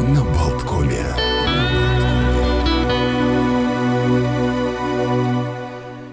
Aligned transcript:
на 0.00 0.24
Болткоме. 0.24 1.04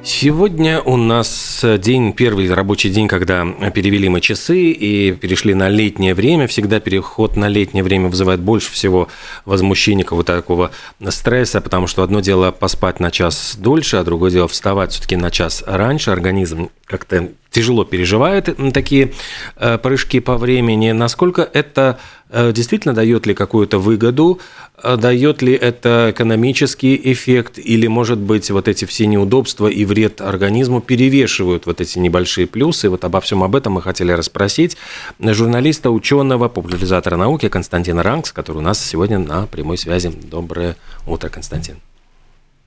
Сегодня 0.03 0.81
у 0.81 0.97
нас 0.97 1.65
день, 1.79 2.13
первый 2.13 2.51
рабочий 2.51 2.89
день, 2.89 3.07
когда 3.07 3.45
перевели 3.73 4.07
мы 4.07 4.21
часы 4.21 4.71
и 4.71 5.11
перешли 5.11 5.53
на 5.53 5.69
летнее 5.69 6.13
время. 6.13 6.47
Всегда 6.47 6.79
переход 6.79 7.35
на 7.35 7.47
летнее 7.47 7.83
время 7.83 8.09
вызывает 8.09 8.39
больше 8.39 8.71
всего 8.71 9.07
возмущения, 9.45 10.03
какого-то 10.03 10.35
такого 10.35 10.71
стресса, 11.09 11.59
потому 11.59 11.87
что 11.87 12.03
одно 12.03 12.21
дело 12.21 12.51
поспать 12.51 12.99
на 12.99 13.11
час 13.11 13.55
дольше, 13.59 13.97
а 13.97 14.03
другое 14.03 14.31
дело 14.31 14.47
вставать 14.47 14.93
все-таки 14.93 15.15
на 15.15 15.31
час 15.31 15.63
раньше. 15.65 16.11
Организм 16.11 16.69
как-то 16.85 17.29
тяжело 17.49 17.83
переживает 17.83 18.49
такие 18.73 19.13
э, 19.55 19.77
прыжки 19.77 20.19
по 20.19 20.37
времени. 20.37 20.91
Насколько 20.91 21.41
это 21.41 21.99
действительно 22.31 22.93
дает 22.93 23.25
ли 23.25 23.33
какую-то 23.33 23.77
выгоду, 23.77 24.39
э, 24.81 24.97
дает 24.97 25.41
ли 25.41 25.53
это 25.53 26.09
экономический 26.11 26.99
эффект, 27.11 27.59
или, 27.59 27.87
может 27.87 28.17
быть, 28.17 28.49
вот 28.51 28.67
эти 28.67 28.85
все 28.85 29.05
неудобства 29.05 29.67
и 29.67 29.85
вред 29.85 30.21
организму 30.21 30.81
перевешивают 30.81 31.65
вот 31.65 31.81
эти 31.81 31.99
небольшие 31.99 32.47
плюсы. 32.47 32.89
Вот 32.89 33.05
обо 33.05 33.21
всем 33.21 33.43
об 33.43 33.55
этом 33.55 33.73
мы 33.73 33.81
хотели 33.81 34.11
расспросить 34.11 34.77
журналиста, 35.19 35.91
ученого, 35.91 36.49
популяризатора 36.49 37.15
науки 37.15 37.47
Константина 37.49 38.03
Ранкс, 38.03 38.31
который 38.31 38.57
у 38.57 38.61
нас 38.61 38.83
сегодня 38.83 39.19
на 39.19 39.45
прямой 39.45 39.77
связи. 39.77 40.09
Доброе 40.09 40.75
утро, 41.07 41.29
Константин. 41.29 41.77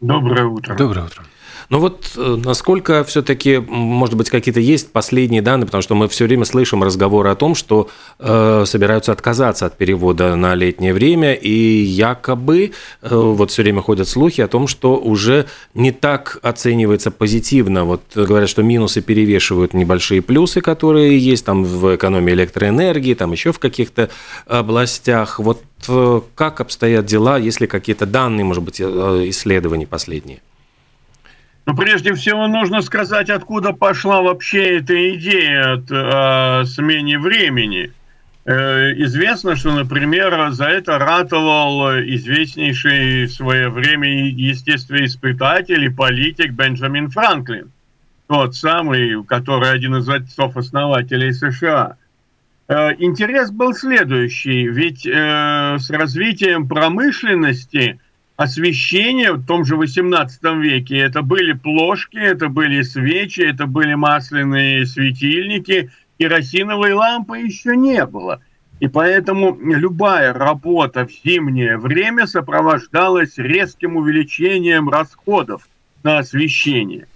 Доброе 0.01 0.45
утро. 0.45 0.77
Доброе 0.77 1.07
утро. 1.07 1.25
Но 1.71 1.81
вот 1.81 2.13
э, 2.17 2.37
насколько 2.43 3.05
все-таки, 3.05 3.59
может 3.59 4.15
быть, 4.15 4.31
какие-то 4.31 4.61
есть 4.61 4.91
последние 4.91 5.43
данные, 5.43 5.67
потому 5.67 5.83
что 5.83 5.95
мы 5.95 6.09
все 6.09 6.25
время 6.25 6.47
слышим 6.47 6.83
разговоры 6.83 7.29
о 7.29 7.35
том, 7.35 7.55
что 7.55 7.89
э, 8.19 8.65
собираются 8.67 9.13
отказаться 9.13 9.67
от 9.67 9.77
перевода 9.77 10.35
на 10.35 10.55
летнее 10.55 10.95
время, 10.95 11.35
и 11.35 11.51
якобы 11.51 12.73
э, 13.02 13.15
вот 13.15 13.51
все 13.51 13.63
время 13.63 13.83
ходят 13.83 14.09
слухи 14.09 14.41
о 14.41 14.49
том, 14.49 14.66
что 14.66 14.97
уже 14.97 15.45
не 15.75 15.93
так 15.93 16.38
оценивается 16.43 17.10
позитивно. 17.10 17.85
Вот 17.85 18.03
говорят, 18.15 18.49
что 18.49 18.63
минусы 18.63 19.03
перевешивают 19.03 19.75
небольшие 19.75 20.23
плюсы, 20.23 20.63
которые 20.63 21.19
есть 21.19 21.45
там 21.45 21.65
в 21.65 21.97
экономии 21.97 22.32
электроэнергии, 22.32 23.13
там 23.13 23.32
еще 23.32 23.53
в 23.53 23.59
каких-то 23.59 24.09
областях. 24.47 25.38
Вот 25.38 25.63
э, 25.87 26.21
как 26.35 26.63
обстоят 26.63 27.05
дела, 27.05 27.37
если 27.37 27.66
какие-то 27.66 28.07
данные, 28.07 28.45
может 28.45 28.63
быть, 28.63 28.80
э, 28.80 28.85
исследования 29.27 29.87
последние? 29.87 30.41
Но 31.69 31.74
прежде 31.74 32.15
всего 32.15 32.47
нужно 32.47 32.80
сказать, 32.80 33.29
откуда 33.29 33.74
пошла 33.74 34.23
вообще 34.23 34.79
эта 34.79 35.15
идея 35.16 35.75
о 35.91 36.65
смене 36.65 37.19
времени. 37.19 37.93
Э, 38.47 38.95
известно, 38.95 39.55
что, 39.55 39.75
например, 39.75 40.51
за 40.52 40.65
это 40.65 40.99
ратовал 40.99 41.99
известнейший 41.99 43.27
в 43.27 43.33
свое 43.33 43.69
время 43.69 44.30
естествоиспытатель 44.30 45.85
и 45.85 45.91
политик 45.91 46.52
Бенджамин 46.52 47.10
Франклин. 47.10 47.71
Тот 48.29 48.57
самый, 48.57 49.23
который 49.25 49.71
один 49.71 49.97
из 49.97 50.09
отцов-основателей 50.09 51.35
США. 51.35 51.99
Э, 52.69 52.95
интерес 52.99 53.51
был 53.51 53.75
следующий, 53.75 54.69
ведь 54.69 55.07
э, 55.07 55.77
с 55.79 55.91
развитием 55.91 56.66
промышленности– 56.66 58.01
освещение 58.39 59.33
в 59.33 59.45
том 59.45 59.65
же 59.65 59.75
18 59.77 60.43
веке. 60.63 60.97
Это 60.97 61.23
были 61.23 61.55
плошки, 61.55 62.17
это 62.17 62.49
были 62.49 62.83
свечи, 62.83 63.41
это 63.41 63.67
были 63.67 63.95
масляные 63.95 64.87
светильники, 64.87 65.91
керосиновой 66.19 66.93
лампы 66.93 67.39
еще 67.39 67.77
не 67.77 68.06
было. 68.06 68.41
И 68.78 68.87
поэтому 68.87 69.59
любая 69.61 70.33
работа 70.33 71.05
в 71.05 71.11
зимнее 71.11 71.78
время 71.78 72.28
сопровождалась 72.28 73.37
резким 73.39 73.97
увеличением 73.97 74.89
расходов 74.89 75.69
на 76.05 76.19
освещение. 76.19 77.09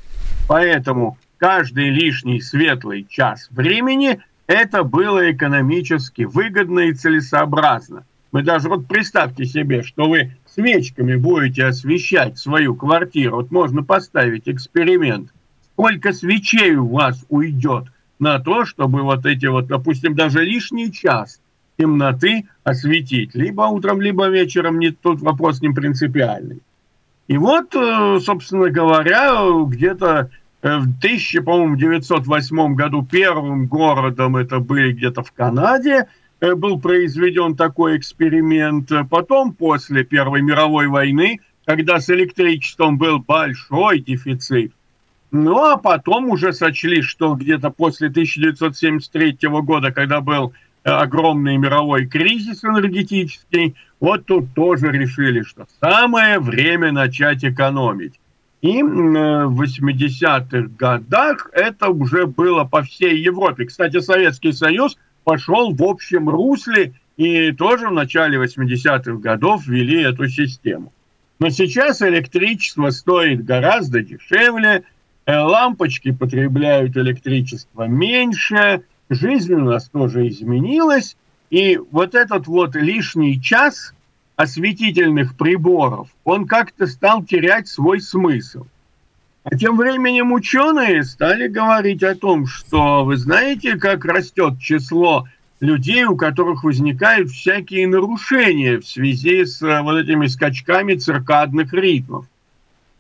Поэтому 0.49 1.19
каждый 1.39 1.91
лишний 1.91 2.41
светлый 2.41 3.07
час 3.09 3.47
времени 3.53 4.19
это 4.49 4.83
было 4.83 5.31
экономически 5.31 6.23
выгодно 6.23 6.81
и 6.81 6.95
целесообразно. 6.95 8.05
Вы 8.33 8.43
даже 8.43 8.69
вот 8.71 8.89
представьте 8.89 9.45
себе, 9.45 9.83
что 9.83 10.09
вы 10.09 10.33
свечками 10.55 11.17
будете 11.17 11.67
освещать 11.67 12.39
свою 12.39 12.75
квартиру. 12.75 13.37
Вот 13.37 13.51
можно 13.51 13.83
поставить 13.83 14.49
эксперимент. 14.49 15.31
Сколько 15.73 16.13
свечей 16.13 16.75
у 16.75 16.89
вас 16.89 17.25
уйдет 17.29 17.85
на 18.19 18.39
то, 18.39 18.65
чтобы 18.65 19.03
вот 19.03 19.27
эти 19.27 19.47
вот, 19.47 19.67
допустим, 19.67 20.15
даже 20.15 20.45
лишний 20.45 20.93
час 20.93 21.41
темноты 21.79 22.45
осветить. 22.65 23.35
Либо 23.35 23.63
утром, 23.63 24.01
либо 24.01 24.29
вечером. 24.29 24.79
Не, 24.79 24.91
тут 24.91 25.21
вопрос 25.21 25.61
не 25.63 25.71
принципиальный. 25.71 26.61
И 27.29 27.39
вот, 27.39 27.75
э, 27.75 28.19
собственно 28.21 28.69
говоря, 28.69 29.43
где-то 29.67 30.31
э, 30.61 30.77
в 30.79 30.99
1908 30.99 32.75
году 32.75 33.07
первым 33.11 33.67
городом 33.67 34.37
это 34.37 34.59
были 34.59 34.93
где-то 34.93 35.23
в 35.23 35.33
Канаде– 35.33 36.09
был 36.43 36.81
произведен 36.81 37.57
такой 37.57 37.97
эксперимент. 37.97 38.91
Потом, 39.09 39.53
после 39.53 40.05
Первой 40.05 40.43
мировой 40.43 40.89
войны, 40.89 41.41
когда 41.65 42.01
с 42.01 42.11
электричеством 42.11 42.99
был 42.99 43.21
большой 43.21 44.01
дефицит, 44.01 44.73
ну 45.31 45.65
а 45.65 45.77
потом 45.77 46.29
уже 46.29 46.53
сочли, 46.53 47.01
что 47.01 47.35
где-то 47.35 47.71
после 47.71 48.09
1973 48.09 49.39
года, 49.63 49.93
когда 49.93 50.21
был 50.21 50.53
э, 50.85 50.91
огромный 50.91 51.57
мировой 51.57 52.07
кризис 52.07 52.65
энергетический, 52.65 53.75
вот 53.99 54.27
тут 54.27 54.53
тоже 54.55 54.91
решили, 54.91 55.43
что 55.43 55.67
самое 55.81 56.39
время 56.39 56.93
начать 56.93 57.45
экономить. 57.45 58.21
И 58.61 58.81
э, 58.81 58.83
в 58.83 59.63
80-х 59.63 60.69
годах 60.77 61.49
это 61.53 61.89
уже 61.89 62.27
было 62.27 62.65
по 62.65 62.83
всей 62.83 63.17
Европе. 63.23 63.67
Кстати, 63.67 64.01
Советский 64.01 64.53
Союз– 64.53 64.99
пошел 65.25 65.75
в 65.75 65.83
общем 65.83 66.29
русле 66.29 66.95
и 67.17 67.53
тоже 67.53 67.89
в 67.89 67.93
начале 67.93 68.43
80-х 68.43 69.13
годов 69.21 69.67
ввели 69.67 70.03
эту 70.03 70.29
систему. 70.29 70.93
Но 71.39 71.51
сейчас 71.51 72.03
электричество 72.03 72.91
стоит 72.91 73.45
гораздо 73.45 74.03
дешевле, 74.03 74.85
э, 75.27 75.37
лампочки 75.37 76.13
потребляют 76.13 76.97
электричество 76.97 77.87
меньше, 77.87 78.85
жизнь 79.11 79.55
у 79.55 79.65
нас 79.65 79.89
тоже 79.89 80.29
изменилась, 80.29 81.17
и 81.51 81.79
вот 81.91 82.15
этот 82.15 82.47
вот 82.47 82.75
лишний 82.77 83.41
час 83.41 83.93
осветительных 84.37 85.37
приборов, 85.37 86.09
он 86.25 86.47
как-то 86.47 86.87
стал 86.87 87.23
терять 87.23 87.69
свой 87.69 88.01
смысл. 88.01 88.67
А 89.45 89.57
тем 89.57 89.77
временем 89.77 90.33
ученые 90.33 91.03
стали 91.03 91.49
говорить 91.49 92.03
о 92.05 92.15
том, 92.15 92.47
что 92.47 93.05
вы 93.05 93.17
знаете, 93.17 93.77
как 93.77 94.05
растет 94.05 94.61
число 94.61 95.27
людей, 95.59 96.05
у 96.05 96.17
которых 96.17 96.65
возникают 96.65 97.31
всякие 97.31 97.89
нарушения 97.89 98.79
в 98.79 98.87
связи 98.87 99.45
с 99.45 99.63
э, 99.63 99.81
вот 99.83 99.99
этими 99.99 100.27
скачками 100.27 100.95
циркадных 100.95 101.73
ритмов. 101.73 102.27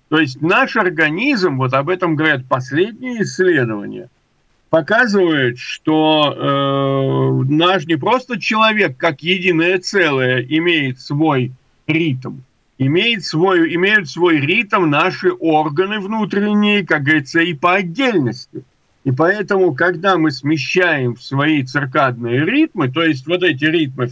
То 0.08 0.18
есть 0.18 0.42
наш 0.42 0.76
организм, 0.76 1.56
вот 1.56 1.74
об 1.74 1.88
этом 1.88 2.16
говорят 2.16 2.44
последние 2.46 3.22
исследования, 3.22 4.08
показывает, 4.68 5.58
что 5.58 7.42
э, 7.48 7.52
наш 7.52 7.86
не 7.86 7.96
просто 7.96 8.40
человек 8.40 8.96
как 8.96 9.22
единое 9.22 9.78
целое 9.78 10.40
имеет 10.42 11.00
свой 11.00 11.52
ритм, 11.86 12.38
имеет 12.78 13.24
свой, 13.24 13.74
имеют 13.74 14.08
свой 14.08 14.40
ритм 14.40 14.88
наши 14.88 15.30
органы 15.32 16.00
внутренние, 16.00 16.86
как 16.86 17.02
говорится, 17.02 17.40
и 17.40 17.54
по 17.54 17.74
отдельности. 17.74 18.64
И 19.04 19.10
поэтому, 19.10 19.74
когда 19.74 20.16
мы 20.16 20.30
смещаем 20.30 21.16
свои 21.16 21.62
циркадные 21.64 22.44
ритмы, 22.44 22.90
то 22.90 23.02
есть 23.02 23.26
вот 23.26 23.42
эти 23.42 23.64
ритмы, 23.64 24.08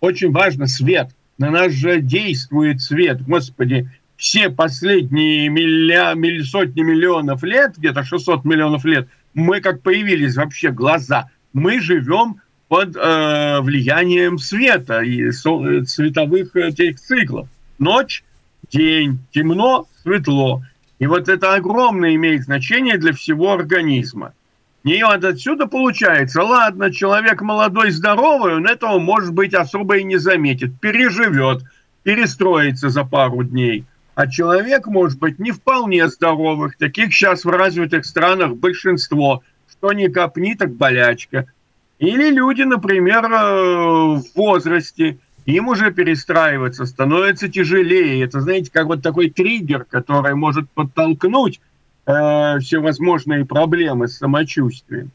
очень 0.00 0.32
важно 0.32 0.66
свет, 0.66 1.10
на 1.36 1.50
нас 1.50 1.72
же 1.72 2.00
действует 2.00 2.80
свет. 2.80 3.22
Господи, 3.26 3.88
все 4.16 4.50
последние 4.50 5.48
милля, 5.48 6.14
милли, 6.14 6.42
сотни 6.42 6.82
миллионов 6.82 7.42
лет, 7.42 7.74
где-то 7.76 8.02
600 8.02 8.44
миллионов 8.44 8.84
лет, 8.84 9.08
мы 9.34 9.60
как 9.60 9.82
появились 9.82 10.36
вообще 10.36 10.70
глаза, 10.70 11.30
мы 11.52 11.80
живем 11.80 12.40
под 12.66 12.96
э, 12.96 13.60
влиянием 13.60 14.38
света 14.38 15.00
и 15.00 15.30
со, 15.30 15.84
цветовых 15.84 16.56
этих 16.56 16.98
циклов 16.98 17.48
ночь, 17.78 18.24
день, 18.70 19.18
темно, 19.32 19.86
светло. 20.02 20.62
И 20.98 21.06
вот 21.06 21.28
это 21.28 21.54
огромное 21.54 22.14
имеет 22.14 22.44
значение 22.44 22.98
для 22.98 23.12
всего 23.12 23.52
организма. 23.52 24.32
И 24.84 25.02
вот 25.02 25.24
отсюда 25.24 25.66
получается, 25.66 26.42
ладно, 26.42 26.92
человек 26.92 27.42
молодой, 27.42 27.90
здоровый, 27.90 28.56
он 28.56 28.66
этого, 28.66 28.98
может 28.98 29.32
быть, 29.32 29.54
особо 29.54 29.98
и 29.98 30.04
не 30.04 30.16
заметит, 30.16 30.78
переживет, 30.80 31.62
перестроится 32.04 32.88
за 32.88 33.04
пару 33.04 33.44
дней. 33.44 33.84
А 34.14 34.26
человек, 34.26 34.86
может 34.86 35.18
быть, 35.18 35.38
не 35.38 35.52
вполне 35.52 36.08
здоровых, 36.08 36.76
таких 36.76 37.14
сейчас 37.14 37.44
в 37.44 37.50
развитых 37.50 38.04
странах 38.04 38.56
большинство, 38.56 39.42
что 39.70 39.92
не 39.92 40.08
копни, 40.08 40.54
так 40.54 40.72
болячка. 40.72 41.46
Или 41.98 42.30
люди, 42.30 42.62
например, 42.62 43.24
э, 43.24 44.16
в 44.16 44.24
возрасте, 44.34 45.18
им 45.52 45.68
уже 45.68 45.90
перестраиваться 45.90 46.84
становится 46.84 47.48
тяжелее. 47.48 48.22
Это, 48.22 48.40
знаете, 48.40 48.70
как 48.70 48.86
вот 48.86 49.02
такой 49.02 49.30
триггер, 49.30 49.84
который 49.84 50.34
может 50.34 50.68
подтолкнуть 50.70 51.60
э, 52.06 52.58
всевозможные 52.58 53.46
проблемы 53.46 54.08
с 54.08 54.18
самочувствием. 54.18 55.10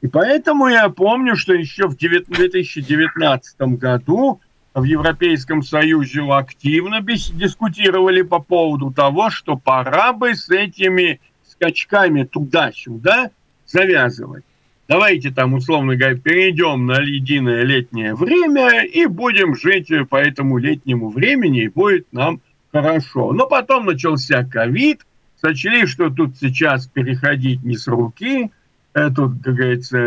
И 0.00 0.08
поэтому 0.08 0.68
я 0.68 0.88
помню, 0.88 1.36
что 1.36 1.52
еще 1.52 1.88
в 1.88 1.96
2019 1.96 3.60
году 3.78 4.40
в 4.72 4.84
Европейском 4.84 5.62
Союзе 5.62 6.22
активно 6.30 7.02
дискутировали 7.02 8.22
по 8.22 8.38
поводу 8.38 8.90
того, 8.90 9.28
что 9.28 9.56
пора 9.56 10.14
бы 10.14 10.34
с 10.34 10.48
этими 10.48 11.20
скачками 11.46 12.24
туда-сюда 12.24 13.30
завязывать. 13.66 14.44
Давайте 14.86 15.30
там, 15.30 15.54
условно 15.54 15.96
говоря, 15.96 16.16
перейдем 16.16 16.86
на 16.86 17.00
единое 17.00 17.62
летнее 17.62 18.14
время 18.14 18.84
и 18.84 19.06
будем 19.06 19.54
жить 19.54 19.88
по 20.10 20.16
этому 20.16 20.58
летнему 20.58 21.08
времени, 21.08 21.64
и 21.64 21.68
будет 21.68 22.06
нам 22.12 22.40
хорошо. 22.72 23.32
Но 23.32 23.46
потом 23.46 23.86
начался 23.86 24.44
ковид, 24.44 25.00
сочли, 25.40 25.86
что 25.86 26.10
тут 26.10 26.36
сейчас 26.38 26.86
переходить 26.86 27.62
не 27.64 27.76
с 27.76 27.88
руки, 27.88 28.50
э, 28.92 29.10
тут, 29.10 29.42
как 29.42 29.54
говорится, 29.54 29.98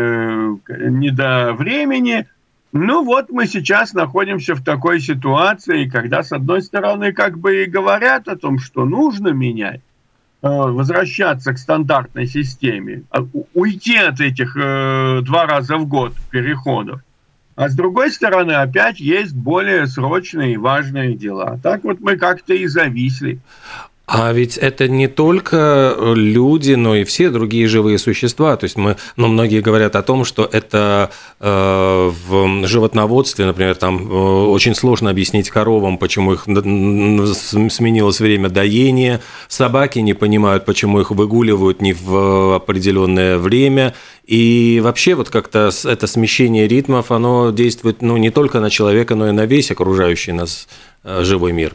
не 0.68 1.10
до 1.10 1.54
времени– 1.54 2.26
ну 2.72 3.02
вот 3.02 3.30
мы 3.30 3.46
сейчас 3.46 3.94
находимся 3.94 4.54
в 4.54 4.62
такой 4.62 5.00
ситуации, 5.00 5.88
когда 5.88 6.22
с 6.22 6.32
одной 6.32 6.62
стороны 6.62 7.12
как 7.12 7.38
бы 7.38 7.64
и 7.64 7.66
говорят 7.66 8.28
о 8.28 8.36
том, 8.36 8.58
что 8.58 8.84
нужно 8.84 9.28
менять, 9.28 9.80
э, 9.80 9.87
возвращаться 10.42 11.52
к 11.52 11.58
стандартной 11.58 12.26
системе, 12.26 13.02
а, 13.10 13.24
уйти 13.54 13.96
от 13.96 14.20
этих 14.20 14.56
э, 14.56 15.20
два 15.22 15.46
раза 15.46 15.76
в 15.78 15.86
год 15.86 16.14
переходов. 16.30 17.00
А 17.56 17.68
с 17.68 17.74
другой 17.74 18.12
стороны, 18.12 18.52
опять 18.52 19.00
есть 19.00 19.34
более 19.34 19.88
срочные 19.88 20.52
и 20.52 20.56
важные 20.56 21.16
дела. 21.16 21.58
Так 21.60 21.82
вот 21.82 21.98
мы 21.98 22.16
как-то 22.16 22.54
и 22.54 22.68
зависли. 22.68 23.40
А 24.10 24.32
ведь 24.32 24.56
это 24.56 24.88
не 24.88 25.06
только 25.06 25.94
люди, 26.00 26.72
но 26.72 26.96
и 26.96 27.04
все 27.04 27.28
другие 27.28 27.68
живые 27.68 27.98
существа. 27.98 28.56
То 28.56 28.64
есть 28.64 28.78
мы, 28.78 28.96
ну, 29.16 29.26
многие 29.28 29.60
говорят 29.60 29.96
о 29.96 30.02
том, 30.02 30.24
что 30.24 30.48
это 30.50 31.10
э, 31.40 32.10
в 32.26 32.66
животноводстве, 32.66 33.44
например, 33.44 33.74
там 33.74 34.10
э, 34.10 34.14
очень 34.46 34.74
сложно 34.74 35.10
объяснить 35.10 35.50
коровам, 35.50 35.98
почему 35.98 36.32
их 36.32 36.44
сменилось 36.44 38.20
время 38.20 38.48
доения. 38.48 39.20
Собаки 39.46 39.98
не 39.98 40.14
понимают, 40.14 40.64
почему 40.64 41.00
их 41.00 41.10
выгуливают 41.10 41.82
не 41.82 41.92
в 41.92 42.56
определенное 42.56 43.36
время. 43.36 43.94
И 44.24 44.80
вообще 44.82 45.16
вот 45.16 45.28
как-то 45.28 45.70
это 45.84 46.06
смещение 46.06 46.66
ритмов, 46.66 47.10
оно 47.10 47.50
действует 47.50 48.00
ну, 48.00 48.16
не 48.16 48.30
только 48.30 48.60
на 48.60 48.70
человека, 48.70 49.14
но 49.16 49.28
и 49.28 49.32
на 49.32 49.44
весь 49.44 49.70
окружающий 49.70 50.32
нас 50.32 50.66
э, 51.04 51.24
живой 51.24 51.52
мир. 51.52 51.74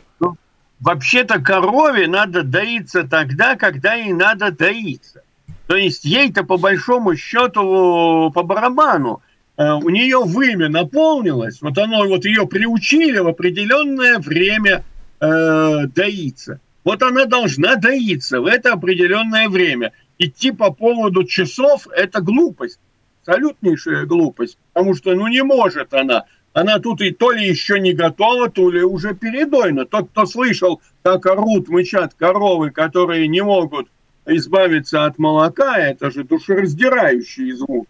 Вообще-то 0.84 1.40
корове 1.40 2.08
надо 2.08 2.44
доиться 2.44 3.08
тогда, 3.08 3.56
когда 3.56 3.94
ей 3.94 4.12
надо 4.12 4.52
доиться. 4.52 5.24
То 5.68 5.78
есть 5.78 6.04
ей-то 6.04 6.44
по 6.44 6.58
большому 6.58 7.16
счету 7.16 8.30
по 8.36 8.44
барабану. 8.44 9.22
Э, 9.56 9.76
у 9.76 9.90
нее 9.90 10.20
вымя 10.26 10.68
наполнилось, 10.68 11.62
вот 11.62 11.78
оно 11.78 12.06
вот 12.06 12.26
ее 12.26 12.46
приучили 12.48 13.20
в 13.20 13.28
определенное 13.30 14.20
время 14.20 14.84
э, 15.22 15.88
доиться. 15.96 16.60
Вот 16.84 17.02
она 17.02 17.26
должна 17.26 17.78
доиться 17.78 18.42
в 18.42 18.46
это 18.46 18.74
определенное 18.74 19.48
время. 19.48 19.94
Идти 20.18 20.52
по 20.52 20.70
поводу 20.74 21.24
часов– 21.24 21.88
это 21.96 22.20
глупость, 22.20 22.80
абсолютнейшая 23.22 24.06
глупость, 24.06 24.58
потому 24.74 24.96
что 24.96 25.16
ну 25.16 25.28
не 25.28 25.44
может 25.44 25.94
она 25.94 26.26
она 26.54 26.80
тут 26.80 27.02
и 27.02 27.12
то 27.12 27.32
ли 27.32 27.48
еще 27.48 27.80
не 27.80 27.94
готова, 27.94 28.50
то 28.50 28.70
ли 28.70 28.84
уже 28.84 29.16
передойна. 29.16 29.86
Тот, 29.86 30.10
кто 30.10 30.26
слышал, 30.26 30.82
как 31.02 31.26
орут, 31.26 31.68
мычат 31.68 32.14
коровы, 32.14 32.70
которые 32.70 33.28
не 33.28 33.42
могут 33.42 33.88
избавиться 34.26 35.06
от 35.06 35.18
молока, 35.18 35.78
это 35.78 36.12
же 36.12 36.24
душераздирающий 36.24 37.52
звук. 37.54 37.88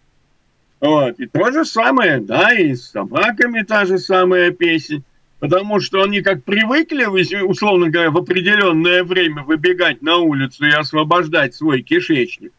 Вот. 0.80 1.20
И 1.20 1.26
то 1.26 1.50
же 1.52 1.64
самое, 1.64 2.20
да, 2.20 2.52
и 2.52 2.74
с 2.74 2.90
собаками 2.90 3.62
та 3.62 3.84
же 3.84 3.98
самая 3.98 4.50
песня. 4.50 5.02
Потому 5.40 5.78
что 5.80 6.02
они 6.02 6.22
как 6.22 6.42
привыкли, 6.42 7.04
условно 7.04 7.90
говоря, 7.90 8.10
в 8.10 8.16
определенное 8.16 9.04
время 9.04 9.42
выбегать 9.42 10.00
на 10.00 10.16
улицу 10.16 10.64
и 10.64 10.70
освобождать 10.70 11.54
свой 11.54 11.82
кишечник. 11.82 12.52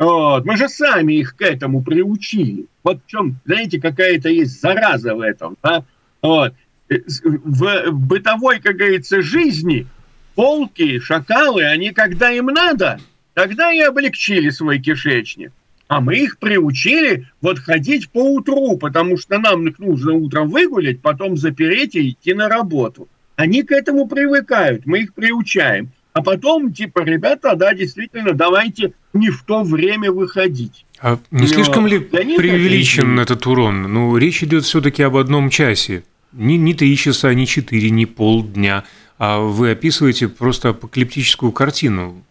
Вот. 0.00 0.46
Мы 0.46 0.56
же 0.56 0.68
сами 0.68 1.12
их 1.12 1.36
к 1.36 1.42
этому 1.42 1.82
приучили. 1.82 2.66
Вот 2.82 3.00
в 3.04 3.06
чем, 3.06 3.36
знаете, 3.44 3.78
какая-то 3.78 4.30
есть 4.30 4.58
зараза 4.60 5.14
в 5.14 5.20
этом. 5.20 5.58
Да? 5.62 5.84
Вот. 6.22 6.54
Э, 6.88 6.96
в 7.44 7.90
бытовой, 7.92 8.60
как 8.60 8.76
говорится, 8.76 9.20
жизни 9.20 9.86
волки, 10.34 10.98
шакалы, 11.00 11.64
они 11.64 11.90
когда 11.90 12.32
им 12.32 12.46
надо, 12.46 12.98
тогда 13.34 13.72
и 13.72 13.80
облегчили 13.80 14.48
свой 14.48 14.78
кишечник. 14.78 15.52
А 15.86 16.00
мы 16.00 16.16
их 16.16 16.38
приучили 16.38 17.28
вот 17.42 17.58
ходить 17.58 18.08
по 18.08 18.20
утру, 18.20 18.78
потому 18.78 19.18
что 19.18 19.38
нам 19.38 19.68
их 19.68 19.78
нужно 19.78 20.14
утром 20.14 20.48
выгулять, 20.48 21.02
потом 21.02 21.36
запереть 21.36 21.94
и 21.94 22.10
идти 22.10 22.32
на 22.32 22.48
работу. 22.48 23.06
Они 23.36 23.62
к 23.62 23.72
этому 23.72 24.06
привыкают, 24.06 24.86
мы 24.86 25.00
их 25.00 25.12
приучаем. 25.12 25.90
А 26.12 26.22
потом, 26.22 26.72
типа, 26.72 27.00
ребята, 27.00 27.54
да, 27.54 27.72
действительно, 27.72 28.32
давайте 28.32 28.92
не 29.12 29.30
в 29.30 29.44
то 29.44 29.62
время 29.62 30.10
выходить. 30.10 30.84
А 31.00 31.18
не 31.30 31.46
слишком 31.46 31.86
ли 31.86 31.98
преувеличен 32.00 33.18
этот 33.20 33.46
урон? 33.46 33.82
Ну, 33.82 34.16
речь 34.16 34.42
идет 34.42 34.64
все-таки 34.64 35.02
об 35.02 35.16
одном 35.16 35.50
часе. 35.50 36.02
Не, 36.32 36.58
не 36.58 36.74
три 36.74 36.96
часа, 36.96 37.32
не 37.34 37.46
четыре, 37.46 37.90
не 37.90 38.06
полдня. 38.06 38.84
А 39.18 39.38
вы 39.38 39.72
описываете 39.72 40.28
просто 40.28 40.70
апокалиптическую 40.70 41.52
картину. 41.52 42.22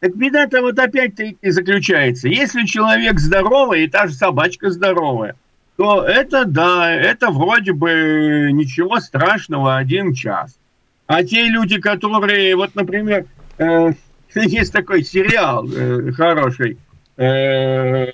Так 0.00 0.16
беда-то 0.16 0.62
вот 0.62 0.78
опять-то 0.78 1.24
и 1.24 1.50
заключается. 1.50 2.28
Если 2.28 2.64
человек 2.64 3.20
здоровый, 3.20 3.84
и 3.84 3.88
та 3.88 4.06
же 4.06 4.14
собачка 4.14 4.70
здоровая, 4.70 5.36
то 5.76 6.02
это 6.02 6.46
да, 6.46 6.90
это 6.90 7.30
вроде 7.30 7.72
бы 7.72 8.50
ничего 8.52 9.00
страшного, 9.00 9.76
один 9.76 10.14
час. 10.14 10.58
А 11.10 11.24
те 11.24 11.48
люди, 11.48 11.80
которые, 11.80 12.54
вот, 12.54 12.76
например, 12.76 13.26
э, 13.58 13.94
есть 14.36 14.72
такой 14.72 15.02
сериал 15.02 15.68
э, 15.68 16.12
хороший, 16.12 16.78
э, 17.16 18.06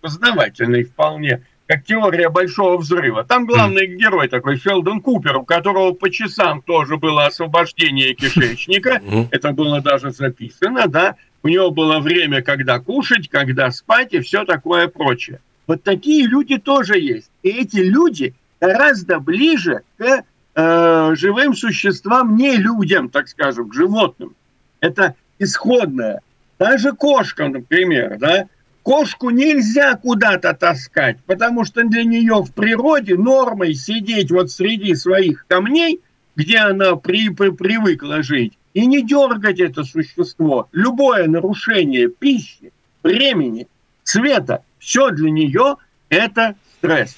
познавательный 0.00 0.84
вполне, 0.84 1.42
как 1.66 1.84
теория 1.84 2.28
большого 2.28 2.76
взрыва. 2.76 3.24
Там 3.24 3.46
главный 3.46 3.88
mm. 3.88 3.96
герой 3.96 4.28
такой 4.28 4.58
Шелдон 4.58 5.00
Купер, 5.00 5.38
у 5.38 5.44
которого 5.44 5.92
по 5.92 6.08
часам 6.08 6.62
тоже 6.62 6.98
было 6.98 7.26
освобождение 7.26 8.14
кишечника. 8.14 9.00
Mm. 9.10 9.26
Это 9.32 9.50
было 9.50 9.80
даже 9.80 10.12
записано, 10.12 10.86
да. 10.86 11.16
У 11.42 11.48
него 11.48 11.72
было 11.72 11.98
время, 11.98 12.42
когда 12.42 12.78
кушать, 12.78 13.28
когда 13.28 13.72
спать 13.72 14.14
и 14.14 14.20
все 14.20 14.44
такое 14.44 14.86
прочее. 14.86 15.40
Вот 15.66 15.82
такие 15.82 16.28
люди 16.28 16.58
тоже 16.58 16.96
есть. 16.96 17.30
И 17.42 17.48
эти 17.48 17.78
люди 17.78 18.34
гораздо 18.60 19.18
ближе 19.18 19.82
к 19.98 20.22
э, 20.54 21.14
живым 21.14 21.54
существам, 21.54 22.36
не 22.36 22.56
людям, 22.56 23.08
так 23.08 23.28
скажем, 23.28 23.68
к 23.68 23.74
животным. 23.74 24.34
Это 24.80 25.14
исходное. 25.38 26.20
Даже 26.58 26.92
кошка, 26.92 27.48
например, 27.48 28.18
да, 28.18 28.46
кошку 28.82 29.30
нельзя 29.30 29.96
куда-то 29.96 30.52
таскать, 30.54 31.18
потому 31.26 31.64
что 31.64 31.84
для 31.84 32.04
нее 32.04 32.42
в 32.42 32.52
природе 32.52 33.16
нормой 33.16 33.74
сидеть 33.74 34.30
вот 34.30 34.50
среди 34.50 34.94
своих 34.94 35.46
камней, 35.46 36.00
где 36.36 36.58
она 36.58 36.96
при, 36.96 37.30
при, 37.30 37.50
привыкла 37.50 38.22
жить, 38.22 38.58
и 38.74 38.86
не 38.86 39.02
дергать 39.02 39.60
это 39.60 39.84
существо. 39.84 40.68
Любое 40.72 41.26
нарушение 41.26 42.08
пищи, 42.08 42.72
времени, 43.02 43.66
цвета, 44.04 44.62
все 44.78 45.10
для 45.10 45.30
нее 45.30 45.76
это 46.08 46.56
стресс. 46.78 47.16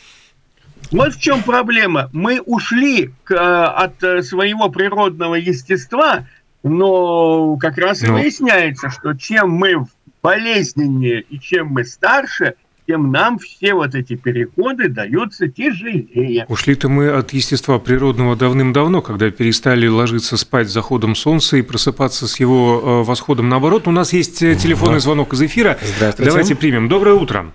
Вот 0.93 1.15
в 1.15 1.21
чем 1.21 1.43
проблема. 1.43 2.11
Мы 2.13 2.41
ушли 2.41 3.11
к, 3.25 3.33
э, 3.33 3.37
от 3.37 4.03
э, 4.03 4.23
своего 4.23 4.69
природного 4.69 5.37
естества, 5.37 6.27
но 6.63 7.57
как 7.57 7.79
раз 7.79 8.03
и 8.03 8.07
ну. 8.07 8.15
выясняется, 8.15 8.91
что 8.91 9.15
чем 9.15 9.51
мы 9.51 9.87
болезненнее 10.23 11.23
и 11.23 11.41
чем 11.41 11.69
мы 11.69 11.85
старше, 11.85 12.55
тем 12.87 13.11
нам 13.11 13.39
все 13.39 13.75
вот 13.75 13.95
эти 13.95 14.17
переходы 14.17 14.89
даются 14.89 15.49
тяжелее. 15.49 16.47
Ушли-то 16.49 16.89
мы 16.89 17.09
от 17.11 17.33
естества 17.33 17.79
природного 17.79 18.37
давным-давно, 18.37 19.03
когда 19.03 19.31
перестали 19.31 19.87
ложиться 19.87 20.37
спать 20.37 20.69
с 20.69 20.73
заходом 20.73 21.15
солнца 21.15 21.57
и 21.57 21.63
просыпаться 21.63 22.27
с 22.27 22.39
его 22.39 22.81
э, 22.83 23.03
восходом 23.05 23.49
наоборот. 23.49 23.89
У 23.89 23.93
нас 23.93 24.13
есть 24.13 24.39
телефонный 24.41 25.01
звонок 25.01 25.33
из 25.33 25.43
эфира. 25.43 25.79
Здравствуйте. 25.97 26.31
Давайте 26.31 26.55
примем. 26.55 26.89
Доброе 26.89 27.15
утро. 27.15 27.53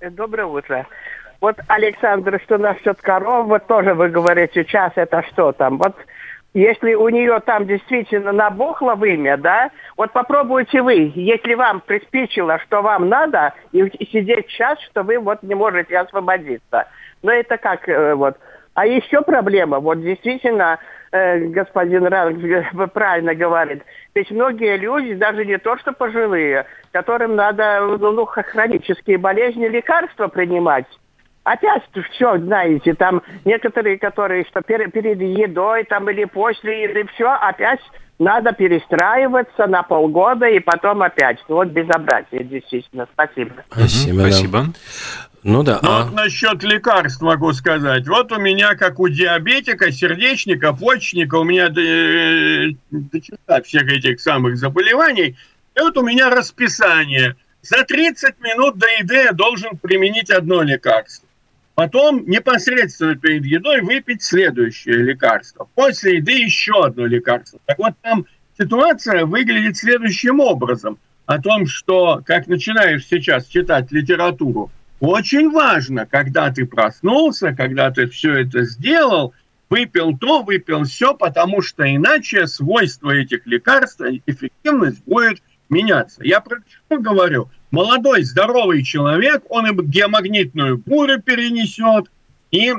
Доброе 0.00 0.46
утро. 0.46 0.86
Вот, 1.40 1.56
Александр, 1.68 2.40
что 2.44 2.58
насчет 2.58 3.00
коров, 3.00 3.46
вот 3.46 3.66
тоже 3.66 3.94
вы 3.94 4.08
говорите, 4.08 4.64
час 4.64 4.92
это 4.96 5.22
что 5.30 5.52
там? 5.52 5.78
Вот 5.78 5.94
если 6.54 6.94
у 6.94 7.08
нее 7.10 7.40
там 7.40 7.66
действительно 7.66 8.32
набухло 8.32 8.94
вымя, 8.94 9.36
да, 9.36 9.70
вот 9.96 10.12
попробуйте 10.12 10.82
вы, 10.82 11.12
если 11.14 11.54
вам 11.54 11.80
приспичило, 11.80 12.58
что 12.66 12.82
вам 12.82 13.08
надо, 13.08 13.52
и 13.70 13.88
сидеть 14.10 14.48
час, 14.48 14.80
что 14.90 15.02
вы 15.02 15.18
вот 15.18 15.42
не 15.42 15.54
можете 15.54 15.96
освободиться. 15.98 16.88
Но 17.22 17.30
это 17.30 17.58
как 17.58 17.88
э, 17.88 18.14
вот. 18.14 18.36
А 18.74 18.86
еще 18.86 19.22
проблема, 19.22 19.78
вот 19.78 20.00
действительно, 20.00 20.78
э, 21.12 21.38
господин 21.38 22.06
Ранг 22.06 22.92
правильно 22.92 23.34
говорит, 23.34 23.82
ведь 24.14 24.30
многие 24.30 24.76
люди, 24.76 25.14
даже 25.14 25.44
не 25.44 25.58
то 25.58 25.76
что 25.78 25.92
пожилые, 25.92 26.66
которым 26.92 27.36
надо 27.36 27.80
ну, 28.00 28.10
ну 28.12 28.24
хронические 28.24 29.18
болезни, 29.18 29.68
лекарства 29.68 30.28
принимать, 30.28 30.86
опять 31.52 31.82
все, 32.12 32.38
знаете, 32.38 32.94
там 32.94 33.22
некоторые, 33.44 33.98
которые 33.98 34.44
что 34.50 34.60
перед, 34.62 34.92
перед 34.92 35.20
едой 35.20 35.84
там 35.84 36.08
или 36.10 36.24
после 36.24 36.84
еды, 36.84 37.08
все, 37.14 37.28
опять 37.28 37.80
надо 38.18 38.52
перестраиваться 38.52 39.66
на 39.66 39.82
полгода 39.82 40.46
и 40.46 40.58
потом 40.58 41.02
опять. 41.02 41.38
Вот 41.48 41.68
безобразие, 41.68 42.44
действительно. 42.44 43.06
Спасибо. 43.12 43.52
Спасибо. 43.70 44.20
Спасибо. 44.20 44.64
Ну 45.44 45.62
да. 45.62 45.78
Ну, 45.82 45.88
а... 45.88 46.02
Вот 46.02 46.14
насчет 46.14 46.62
лекарств 46.64 47.22
могу 47.22 47.52
сказать. 47.52 48.08
Вот 48.08 48.32
у 48.32 48.40
меня, 48.40 48.74
как 48.74 48.98
у 48.98 49.08
диабетика, 49.08 49.92
сердечника, 49.92 50.72
почечника, 50.72 51.36
у 51.36 51.44
меня 51.44 51.68
до, 51.68 52.76
до 52.90 53.62
всех 53.62 53.84
этих 53.84 54.20
самых 54.20 54.56
заболеваний, 54.56 55.36
и 55.76 55.80
вот 55.80 55.96
у 55.96 56.02
меня 56.02 56.28
расписание. 56.28 57.36
За 57.62 57.84
30 57.84 58.40
минут 58.40 58.78
до 58.78 58.86
еды 58.98 59.14
я 59.14 59.32
должен 59.32 59.76
применить 59.76 60.30
одно 60.30 60.62
лекарство. 60.62 61.27
Потом 61.78 62.28
непосредственно 62.28 63.14
перед 63.14 63.44
едой 63.44 63.82
выпить 63.82 64.20
следующее 64.20 64.96
лекарство. 64.96 65.68
После 65.76 66.16
еды 66.16 66.32
еще 66.32 66.72
одно 66.84 67.06
лекарство. 67.06 67.60
Так 67.66 67.78
вот 67.78 67.92
там 68.02 68.26
ситуация 68.58 69.24
выглядит 69.24 69.76
следующим 69.76 70.40
образом. 70.40 70.98
О 71.26 71.40
том, 71.40 71.66
что, 71.66 72.20
как 72.26 72.48
начинаешь 72.48 73.06
сейчас 73.06 73.46
читать 73.46 73.92
литературу, 73.92 74.72
очень 74.98 75.52
важно, 75.52 76.04
когда 76.04 76.50
ты 76.50 76.66
проснулся, 76.66 77.54
когда 77.54 77.92
ты 77.92 78.08
все 78.08 78.40
это 78.40 78.64
сделал, 78.64 79.32
выпил 79.70 80.18
то, 80.18 80.42
выпил 80.42 80.82
все, 80.82 81.14
потому 81.14 81.62
что 81.62 81.84
иначе 81.84 82.48
свойства 82.48 83.12
этих 83.12 83.46
лекарств, 83.46 84.00
эффективность 84.26 85.04
будет 85.04 85.40
меняться. 85.68 86.24
Я 86.24 86.40
про 86.40 86.56
что 86.66 86.98
говорю? 86.98 87.50
Молодой, 87.70 88.22
здоровый 88.22 88.82
человек, 88.82 89.42
он 89.48 89.66
и 89.66 89.82
геомагнитную 89.82 90.78
бурю 90.78 91.20
перенесет, 91.20 92.10
и, 92.50 92.70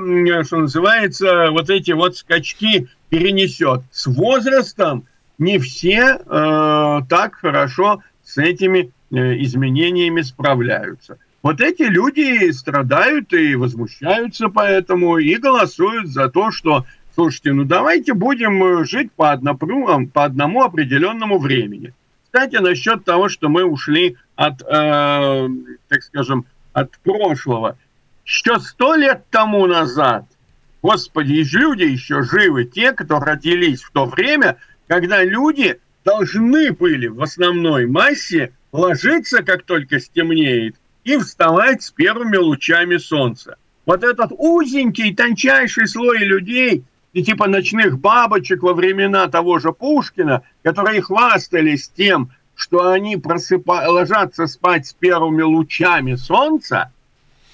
что 0.44 0.56
называется, 0.58 1.50
вот 1.50 1.70
эти 1.70 1.92
вот 1.92 2.16
скачки 2.16 2.88
перенесет. 3.08 3.82
С 3.90 4.06
возрастом 4.06 5.04
не 5.38 5.58
все 5.58 6.18
э, 6.18 7.00
так 7.08 7.34
хорошо 7.34 8.02
с 8.24 8.38
этими 8.38 8.90
э, 9.10 9.42
изменениями 9.42 10.22
справляются. 10.22 11.18
Вот 11.42 11.60
эти 11.60 11.82
люди 11.82 12.50
страдают 12.50 13.32
и 13.32 13.54
возмущаются 13.54 14.48
поэтому, 14.48 15.16
и 15.18 15.36
голосуют 15.36 16.08
за 16.08 16.28
то, 16.28 16.50
что, 16.50 16.84
слушайте, 17.14 17.52
ну 17.52 17.64
давайте 17.64 18.12
будем 18.12 18.84
жить 18.84 19.10
по 19.12 19.32
одному, 19.32 20.06
по 20.08 20.24
одному 20.24 20.62
определенному 20.62 21.38
времени. 21.38 21.94
Кстати, 22.32 22.56
насчет 22.56 23.04
того, 23.04 23.28
что 23.28 23.48
мы 23.48 23.64
ушли 23.64 24.16
от, 24.36 24.62
э, 24.62 25.48
так 25.88 26.02
скажем, 26.04 26.46
от 26.72 26.96
прошлого. 26.98 27.76
Еще 28.24 28.60
сто 28.60 28.94
лет 28.94 29.24
тому 29.30 29.66
назад, 29.66 30.26
господи, 30.80 31.32
и 31.32 31.44
люди 31.44 31.82
еще 31.82 32.22
живы, 32.22 32.66
те, 32.66 32.92
кто 32.92 33.18
родились 33.18 33.82
в 33.82 33.90
то 33.90 34.04
время, 34.04 34.58
когда 34.86 35.24
люди 35.24 35.80
должны 36.04 36.70
были 36.70 37.08
в 37.08 37.20
основной 37.20 37.86
массе 37.86 38.52
ложиться, 38.70 39.42
как 39.42 39.64
только 39.64 39.98
стемнеет, 39.98 40.76
и 41.02 41.16
вставать 41.16 41.82
с 41.82 41.90
первыми 41.90 42.36
лучами 42.36 42.98
солнца. 42.98 43.56
Вот 43.86 44.04
этот 44.04 44.30
узенький, 44.38 45.12
тончайший 45.16 45.88
слой 45.88 46.18
людей, 46.18 46.84
и 47.12 47.22
типа 47.22 47.48
ночных 47.48 47.98
бабочек 47.98 48.62
во 48.62 48.74
времена 48.74 49.28
того 49.28 49.58
же 49.58 49.72
Пушкина, 49.72 50.42
которые 50.62 51.02
хвастались 51.02 51.88
тем, 51.88 52.30
что 52.54 52.88
они 52.90 53.16
просыпа... 53.16 53.84
ложатся 53.88 54.46
спать 54.46 54.86
с 54.86 54.92
первыми 54.92 55.42
лучами 55.42 56.14
солнца, 56.14 56.92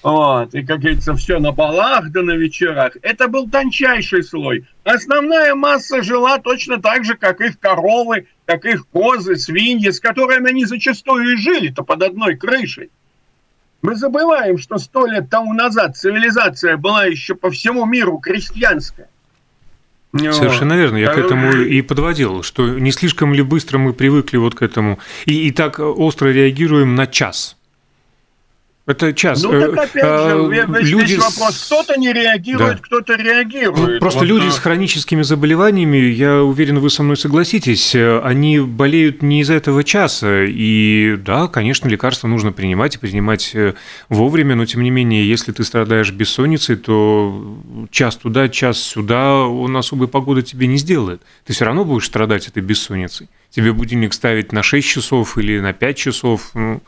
вот, 0.03 0.55
и, 0.55 0.63
как 0.63 0.81
говорится, 0.81 1.15
все 1.15 1.41
на 1.41 1.51
балах 1.51 2.11
да 2.13 2.23
на 2.23 2.33
вечерах, 2.37 2.97
это 3.03 3.27
был 3.27 3.51
тончайший 3.51 4.23
слой. 4.23 4.65
Основная 4.85 5.57
масса 5.57 6.01
жила 6.01 6.39
точно 6.39 6.81
так 6.81 7.05
же, 7.05 7.17
как 7.17 7.41
их 7.41 7.59
коровы, 7.59 8.29
как 8.45 8.67
их 8.67 8.87
козы, 8.87 9.35
свиньи, 9.35 9.91
с 9.91 9.99
которыми 9.99 10.51
они 10.51 10.65
зачастую 10.65 11.33
и 11.33 11.37
жили-то 11.37 11.83
под 11.83 12.05
одной 12.05 12.37
крышей. 12.37 12.91
Мы 13.83 13.97
забываем, 13.97 14.59
что 14.59 14.79
сто 14.79 15.07
лет 15.07 15.29
тому 15.29 15.53
назад 15.55 15.97
цивилизация 15.97 16.77
была 16.77 17.07
еще 17.07 17.35
по 17.35 17.51
всему 17.51 17.85
миру 17.85 18.19
крестьянская. 18.19 19.09
Совершенно 20.13 20.75
верно. 20.75 20.97
Я 20.97 21.13
к 21.13 21.19
этому 21.19 21.53
и 21.53 21.83
подводил, 21.83 22.43
что 22.43 22.69
не 22.79 22.91
слишком 22.93 23.35
ли 23.35 23.43
быстро 23.43 23.79
мы 23.79 23.93
привыкли 23.93 24.37
вот 24.39 24.55
к 24.55 24.63
этому 24.63 24.99
и, 25.25 25.49
и 25.49 25.51
так 25.51 25.79
остро 25.79 26.29
реагируем 26.29 26.95
на 26.95 27.07
час. 27.07 27.57
Это 28.87 29.13
час. 29.13 29.43
Ну, 29.43 29.51
так 29.51 29.73
опять 29.73 30.05
же, 30.05 30.81
э, 30.81 30.83
люди 30.83 31.15
весь 31.15 31.19
вопрос, 31.19 31.65
кто-то 31.67 31.99
не 31.99 32.13
реагирует, 32.13 32.77
да. 32.77 32.83
кто-то 32.83 33.17
реагирует. 33.17 33.95
Ну, 33.95 33.99
просто 33.99 34.21
вот, 34.21 34.29
люди 34.29 34.47
да. 34.47 34.53
с 34.53 34.59
хроническими 34.59 35.23
заболеваниями, 35.23 35.97
я 35.97 36.45
уверен, 36.45 36.79
вы 36.79 36.89
со 36.89 37.03
мной 37.03 37.17
согласитесь, 37.17 37.97
э, 37.97 38.21
они 38.21 38.61
болеют 38.61 39.23
не 39.23 39.41
из-за 39.41 39.55
этого 39.55 39.83
часа. 39.83 40.45
И 40.45 41.17
да, 41.19 41.49
конечно, 41.49 41.89
лекарства 41.89 42.29
нужно 42.29 42.53
принимать 42.53 42.95
и 42.95 42.99
принимать 42.99 43.51
э, 43.55 43.75
вовремя, 44.09 44.55
но 44.55 44.67
тем 44.67 44.85
не 44.85 44.91
менее, 44.91 45.29
если 45.29 45.51
ты 45.51 45.65
страдаешь 45.65 46.13
бессонницей, 46.13 46.77
то 46.77 47.59
час 47.91 48.15
туда, 48.15 48.49
час 48.49 48.79
сюда, 48.79 49.41
он 49.41 49.77
особой 49.77 50.07
погоды 50.07 50.43
тебе 50.43 50.69
не 50.69 50.77
сделает. 50.77 51.23
Ты 51.45 51.55
все 51.55 51.65
равно 51.65 51.85
будешь 51.85 52.07
страдать 52.07 52.47
этой 52.47 52.63
бессонницей. 52.63 53.29
Тебе 53.51 53.73
будильник 53.73 54.13
ставить 54.13 54.53
на 54.53 54.63
6 54.63 54.87
часов 54.87 55.39
или 55.39 55.59
на 55.59 55.73
5 55.73 55.97
часов, 55.97 56.51
ну, 56.55 56.81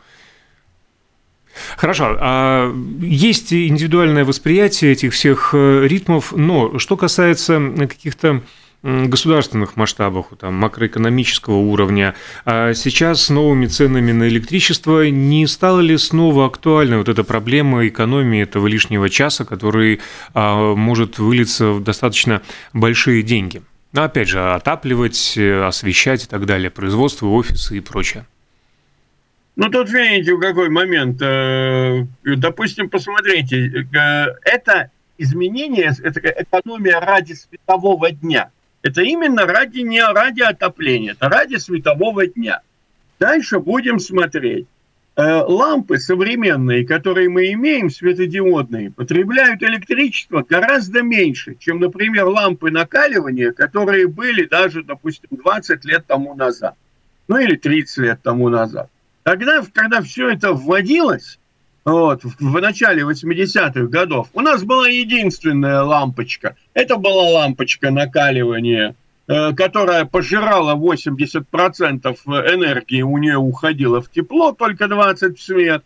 Хорошо. 1.77 2.17
А 2.19 2.73
есть 3.01 3.53
индивидуальное 3.53 4.25
восприятие 4.25 4.91
этих 4.91 5.13
всех 5.13 5.51
э, 5.53 5.85
ритмов, 5.87 6.33
но 6.35 6.77
что 6.79 6.97
касается 6.97 7.59
каких-то 7.77 8.41
государственных 8.81 9.75
масштабах, 9.75 10.27
там, 10.39 10.53
макроэкономического 10.55 11.55
уровня. 11.55 12.15
А 12.45 12.73
сейчас 12.73 13.23
с 13.23 13.29
новыми 13.29 13.65
ценами 13.65 14.11
на 14.11 14.27
электричество 14.29 15.09
не 15.09 15.47
стала 15.47 15.81
ли 15.81 15.97
снова 15.97 16.45
актуальна 16.45 16.97
вот 16.97 17.09
эта 17.09 17.23
проблема 17.23 17.87
экономии 17.87 18.41
этого 18.41 18.67
лишнего 18.67 19.09
часа, 19.09 19.43
который 19.43 19.99
а, 20.33 20.75
может 20.75 21.19
вылиться 21.19 21.71
в 21.71 21.83
достаточно 21.83 22.41
большие 22.73 23.21
деньги? 23.21 23.61
Но 23.91 24.03
опять 24.03 24.29
же, 24.29 24.53
отапливать, 24.53 25.33
э, 25.35 25.63
освещать 25.65 26.23
и 26.23 26.27
так 26.27 26.45
далее, 26.45 26.69
производство, 26.69 27.27
офисы 27.27 27.77
и 27.77 27.81
прочее. 27.81 28.25
Ну, 29.59 29.69
тут 29.69 29.89
видите, 29.89 30.37
какой 30.37 30.69
момент. 30.69 31.21
Э, 31.21 32.05
допустим, 32.23 32.89
посмотрите, 32.89 33.85
э, 33.93 34.25
это 34.45 34.89
изменение, 35.17 35.91
это 36.01 36.21
экономия 36.21 37.01
ради 37.01 37.33
светового 37.33 38.09
дня. 38.09 38.51
Это 38.83 39.01
именно 39.01 39.45
ради, 39.45 39.79
не 39.79 40.01
ради 40.01 40.43
отопления, 40.43 41.11
это 41.11 41.27
ради 41.27 41.57
светового 41.57 42.25
дня. 42.25 42.61
Дальше 43.19 43.59
будем 43.59 43.99
смотреть. 43.99 44.65
Э, 45.17 45.41
лампы 45.45 45.97
современные, 45.97 46.87
которые 46.87 47.27
мы 47.27 47.51
имеем, 47.51 47.89
светодиодные, 47.89 48.91
потребляют 48.91 49.61
электричество 49.61 50.45
гораздо 50.47 51.01
меньше, 51.01 51.57
чем, 51.59 51.81
например, 51.81 52.27
лампы 52.27 52.71
накаливания, 52.71 53.51
которые 53.51 54.07
были 54.07 54.45
даже, 54.45 54.83
допустим, 54.83 55.27
20 55.31 55.83
лет 55.83 56.05
тому 56.07 56.33
назад. 56.33 56.75
Ну 57.27 57.37
или 57.39 57.57
30 57.57 57.97
лет 57.97 58.21
тому 58.23 58.47
назад. 58.47 58.89
Тогда, 59.23 59.63
когда 59.73 60.01
все 60.01 60.29
это 60.29 60.53
вводилось, 60.53 61.39
вот, 61.85 62.23
в 62.23 62.59
начале 62.59 63.03
80-х 63.03 63.87
годов, 63.87 64.29
у 64.33 64.41
нас 64.41 64.63
была 64.63 64.87
единственная 64.87 65.81
лампочка. 65.81 66.55
Это 66.73 66.97
была 66.97 67.29
лампочка 67.29 67.89
накаливания, 67.89 68.95
э, 69.27 69.53
которая 69.53 70.05
пожирала 70.05 70.75
80% 70.75 71.43
энергии, 72.53 73.01
у 73.01 73.17
нее 73.17 73.37
уходило 73.37 74.01
в 74.01 74.11
тепло, 74.11 74.51
только 74.51 74.87
20 74.87 75.39
в 75.39 75.41
свет. 75.41 75.83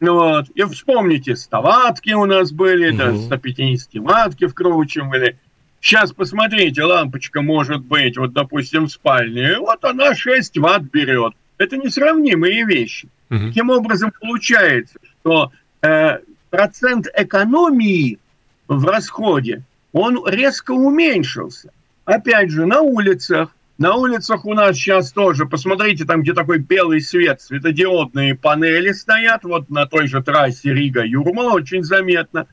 Вот. 0.00 0.48
И 0.54 0.62
вспомните, 0.64 1.36
100 1.36 1.62
ватки 1.62 2.12
у 2.12 2.24
нас 2.24 2.50
были, 2.52 2.90
угу. 2.90 2.98
да, 2.98 3.16
150 3.16 4.02
ватки 4.02 4.46
вкручивали. 4.46 5.38
Сейчас 5.80 6.12
посмотрите, 6.12 6.82
лампочка 6.82 7.42
может 7.42 7.82
быть, 7.84 8.16
вот, 8.16 8.32
допустим, 8.32 8.86
в 8.86 8.90
спальне, 8.90 9.58
вот 9.58 9.84
она 9.84 10.14
6 10.14 10.58
ватт 10.58 10.82
берет. 10.84 11.34
Это 11.64 11.76
несравнимые 11.76 12.64
вещи. 12.64 13.08
Угу. 13.30 13.48
Таким 13.48 13.70
образом, 13.70 14.12
получается, 14.20 14.98
что 15.20 15.50
э, 15.82 16.18
процент 16.50 17.08
экономии 17.14 18.18
в 18.68 18.84
расходе, 18.86 19.62
он 19.92 20.22
резко 20.26 20.72
уменьшился. 20.72 21.70
Опять 22.04 22.50
же, 22.50 22.66
на 22.66 22.80
улицах, 22.80 23.54
на 23.78 23.94
улицах 23.94 24.44
у 24.44 24.54
нас 24.54 24.76
сейчас 24.76 25.12
тоже, 25.12 25.46
посмотрите, 25.46 26.04
там, 26.04 26.22
где 26.22 26.32
такой 26.32 26.58
белый 26.58 27.00
свет, 27.00 27.40
светодиодные 27.40 28.34
панели 28.34 28.92
стоят, 28.92 29.44
вот 29.44 29.70
на 29.70 29.86
той 29.86 30.06
же 30.06 30.22
трассе 30.22 30.72
Рига-Юрмала, 30.72 31.52
очень 31.52 31.82
заметно. 31.82 32.46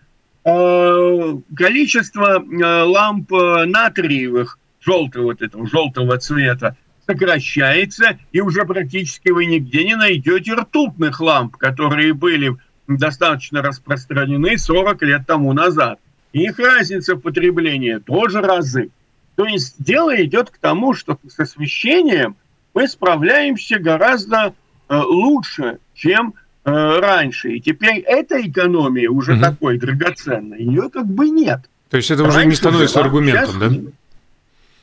Э, 0.43 1.35
количество 1.55 2.43
ламп 2.85 3.31
натриевых, 3.31 4.57
желтого 4.79 5.23
вот 5.25 5.41
этого, 5.41 5.67
желтого 5.67 6.17
цвета, 6.17 6.75
сокращается, 7.11 8.17
и 8.31 8.41
уже 8.41 8.65
практически 8.65 9.29
вы 9.29 9.45
нигде 9.45 9.83
не 9.83 9.95
найдете 9.95 10.53
ртутных 10.53 11.19
ламп, 11.19 11.57
которые 11.57 12.13
были 12.13 12.55
достаточно 12.87 13.61
распространены 13.61 14.57
40 14.57 15.01
лет 15.03 15.21
тому 15.27 15.53
назад. 15.53 15.99
И 16.33 16.43
их 16.43 16.57
разница 16.59 17.15
в 17.15 17.19
потреблении 17.19 17.97
тоже 17.97 18.41
разы. 18.41 18.89
То 19.35 19.45
есть 19.45 19.75
дело 19.79 20.15
идет 20.23 20.49
к 20.49 20.57
тому, 20.57 20.93
что 20.93 21.17
с 21.27 21.39
освещением 21.39 22.35
мы 22.73 22.87
справляемся 22.87 23.79
гораздо 23.79 24.53
э, 24.87 24.97
лучше, 24.97 25.79
чем 25.93 26.33
э, 26.63 26.71
раньше. 26.71 27.53
И 27.53 27.59
теперь 27.59 27.99
эта 27.99 28.41
экономия 28.41 29.09
уже 29.09 29.33
угу. 29.33 29.41
такой 29.41 29.77
драгоценной, 29.77 30.63
ее 30.63 30.89
как 30.89 31.07
бы 31.07 31.29
нет. 31.29 31.61
То 31.89 31.97
есть 31.97 32.11
это 32.11 32.23
раньше 32.23 32.37
уже 32.37 32.47
не 32.47 32.55
становится 32.55 33.01
аргументом, 33.01 33.59
да? 33.59 33.91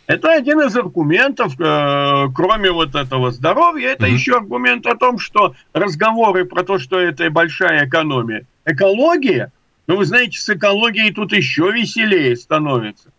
Это 0.09 0.33
один 0.33 0.63
из 0.63 0.75
аргументов, 0.75 1.53
э, 1.61 2.29
кроме 2.35 2.71
вот 2.71 2.95
этого 2.95 3.31
здоровья, 3.31 3.91
это 3.91 4.07
mm-hmm. 4.07 4.11
еще 4.11 4.37
аргумент 4.37 4.87
о 4.87 4.97
том, 4.97 5.19
что 5.19 5.55
разговоры 5.75 6.47
про 6.47 6.65
то, 6.65 6.79
что 6.79 6.99
это 6.99 7.29
большая 7.29 7.87
экономия. 7.87 8.47
Экология, 8.65 9.53
ну 9.87 9.99
вы 9.99 10.07
знаете, 10.07 10.39
с 10.39 10.49
экологией 10.49 11.13
тут 11.13 11.35
еще 11.35 11.71
веселее 11.73 12.35
становится. 12.37 13.11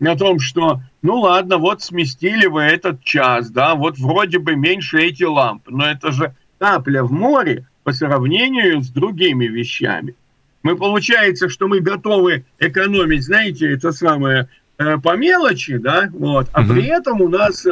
О 0.00 0.16
том, 0.16 0.38
что, 0.38 0.82
ну 1.00 1.20
ладно, 1.20 1.56
вот 1.56 1.82
сместили 1.82 2.44
вы 2.44 2.64
этот 2.64 3.02
час, 3.02 3.48
да, 3.48 3.74
вот 3.74 3.96
вроде 3.96 4.38
бы 4.38 4.54
меньше 4.54 4.98
эти 4.98 5.22
лампы, 5.22 5.70
но 5.70 5.86
это 5.86 6.12
же 6.12 6.34
капля 6.58 7.04
в 7.04 7.10
море 7.10 7.66
по 7.84 7.94
сравнению 7.94 8.82
с 8.82 8.90
другими 8.90 9.46
вещами. 9.46 10.14
Мы 10.62 10.76
получается, 10.76 11.48
что 11.48 11.68
мы 11.68 11.80
готовы 11.80 12.44
экономить, 12.58 13.24
знаете, 13.24 13.72
это 13.72 13.92
самое 13.92 14.48
по 14.76 15.16
мелочи, 15.16 15.78
да, 15.78 16.08
вот, 16.12 16.48
а 16.52 16.62
угу. 16.62 16.72
при 16.72 16.84
этом 16.86 17.20
у 17.20 17.28
нас 17.28 17.64
э, 17.64 17.70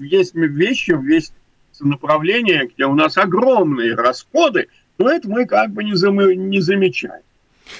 есть 0.00 0.34
вещи, 0.34 0.96
есть 1.08 1.32
направления, 1.80 2.68
где 2.72 2.86
у 2.86 2.94
нас 2.94 3.16
огромные 3.16 3.94
расходы, 3.94 4.68
но 4.98 5.10
это 5.10 5.28
мы 5.28 5.46
как 5.46 5.72
бы 5.72 5.84
не, 5.84 5.94
зам, 5.94 6.16
не 6.18 6.60
замечаем. 6.60 7.22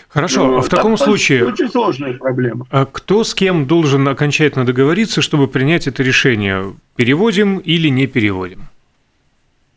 Хорошо, 0.09 0.47
ну, 0.47 0.61
в 0.61 0.69
таком 0.69 0.97
случае... 0.97 1.47
Очень 1.47 1.69
сложная 1.69 2.15
проблема. 2.15 2.67
А 2.71 2.87
кто 2.87 3.25
с 3.25 3.35
кем 3.35 3.67
должен 3.67 4.07
окончательно 4.07 4.65
договориться, 4.65 5.21
чтобы 5.21 5.49
принять 5.49 5.87
это 5.87 6.03
решение? 6.03 6.75
Переводим 6.97 7.59
или 7.59 7.89
не 7.89 8.07
переводим? 8.07 8.69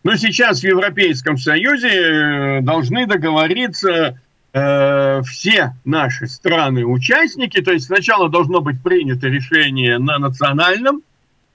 Ну, 0.04 0.16
сейчас 0.16 0.62
в 0.62 0.64
Европейском 0.66 1.38
Союзе 1.38 1.90
э, 1.90 2.62
должны 2.62 3.08
договориться 3.08 4.20
Э, 4.56 5.24
все 5.24 5.74
наши 5.84 6.28
страны-участники, 6.28 7.60
то 7.62 7.72
есть 7.72 7.88
сначала 7.88 8.30
должно 8.30 8.62
быть 8.62 8.84
принято 8.84 9.28
решение 9.28 9.98
на 9.98 10.20
национальном 10.20 11.02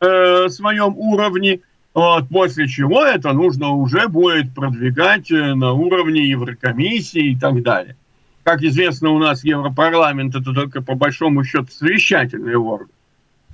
э, 0.00 0.48
своем 0.48 0.94
уровне, 0.96 1.60
вот, 1.94 2.28
после 2.28 2.66
чего 2.66 3.04
это 3.04 3.32
нужно 3.32 3.68
уже 3.68 4.08
будет 4.08 4.52
продвигать 4.52 5.30
э, 5.30 5.54
на 5.54 5.74
уровне 5.74 6.28
Еврокомиссии 6.28 7.32
и 7.32 7.38
так 7.38 7.62
далее. 7.62 7.94
Как 8.42 8.62
известно, 8.62 9.10
у 9.10 9.18
нас 9.18 9.44
Европарламент 9.44 10.34
это 10.34 10.52
только 10.52 10.82
по 10.82 10.96
большому 10.96 11.44
счету 11.44 11.68
совещательный 11.70 12.56
орган. 12.56 12.88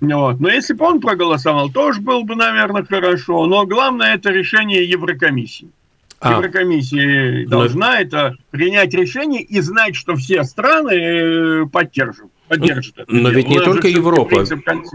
Вот. 0.00 0.40
Но 0.40 0.48
если 0.48 0.72
бы 0.72 0.86
он 0.86 1.02
проголосовал, 1.02 1.68
тоже 1.68 2.00
было 2.00 2.22
бы, 2.22 2.34
наверное, 2.34 2.84
хорошо. 2.84 3.44
Но 3.44 3.66
главное 3.66 4.14
это 4.14 4.30
решение 4.30 4.88
Еврокомиссии. 4.88 5.68
А. 6.24 6.32
Еврокомиссия 6.32 7.46
должна 7.46 8.00
это 8.00 8.34
принять 8.50 8.94
решение 8.94 9.42
и 9.42 9.60
знать, 9.60 9.94
что 9.94 10.16
все 10.16 10.42
страны 10.44 10.92
э, 10.92 11.66
поддержат. 11.70 12.28
Поддержит 12.48 12.94
это 12.96 13.14
но 13.14 13.28
ведь 13.28 13.48
не 13.48 13.60
только 13.60 13.88
Европа, 13.88 14.44